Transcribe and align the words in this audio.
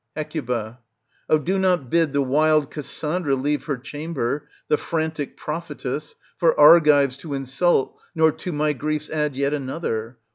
Hec 0.15 0.35
Oh! 0.35 0.97
do 1.43 1.59
not 1.59 1.91
bid 1.91 2.11
the 2.11 2.23
wild 2.23 2.71
Cassandra 2.71 3.35
leave 3.35 3.65
her 3.65 3.77
cham 3.77 4.15
ber, 4.15 4.47
the 4.67 4.75
frantic 4.75 5.37
prophetess, 5.37 6.15
for 6.39 6.59
Argives 6.59 7.17
to 7.17 7.35
insult, 7.35 7.99
nor 8.15 8.31
to 8.31 8.51
my 8.51 8.73
griefs 8.73 9.11
add 9.11 9.35
yet 9.35 9.53
another. 9.53 10.17